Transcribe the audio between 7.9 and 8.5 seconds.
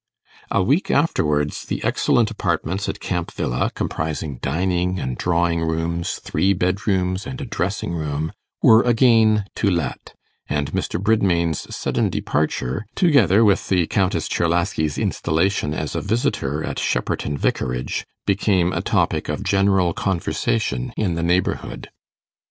room,